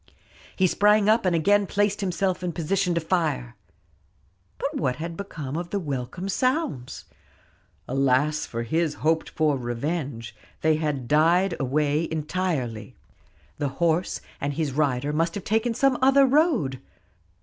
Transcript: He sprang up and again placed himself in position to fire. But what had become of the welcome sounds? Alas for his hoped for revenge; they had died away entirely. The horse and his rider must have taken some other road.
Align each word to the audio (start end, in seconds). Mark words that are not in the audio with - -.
He 0.55 0.65
sprang 0.65 1.07
up 1.07 1.27
and 1.27 1.35
again 1.35 1.67
placed 1.67 2.01
himself 2.01 2.41
in 2.41 2.53
position 2.53 2.95
to 2.95 2.99
fire. 2.99 3.55
But 4.57 4.77
what 4.77 4.95
had 4.95 5.15
become 5.15 5.55
of 5.55 5.69
the 5.69 5.79
welcome 5.79 6.27
sounds? 6.27 7.05
Alas 7.87 8.47
for 8.47 8.63
his 8.63 8.95
hoped 9.05 9.29
for 9.29 9.57
revenge; 9.57 10.35
they 10.61 10.77
had 10.77 11.07
died 11.07 11.55
away 11.59 12.07
entirely. 12.11 12.95
The 13.59 13.69
horse 13.77 14.21
and 14.39 14.53
his 14.55 14.71
rider 14.71 15.13
must 15.13 15.35
have 15.35 15.43
taken 15.43 15.75
some 15.75 15.99
other 16.01 16.25
road. 16.25 16.79